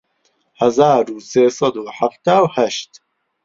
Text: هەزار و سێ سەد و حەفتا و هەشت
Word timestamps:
هەزار 0.61 1.05
و 1.09 1.17
سێ 1.31 1.45
سەد 1.57 1.75
و 1.79 1.85
حەفتا 1.97 2.37
و 2.43 2.51
هەشت 2.55 2.91